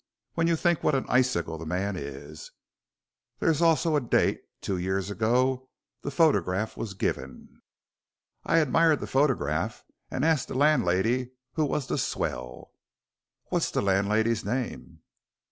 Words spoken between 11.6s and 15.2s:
was the swell." "What's the landlady's name?"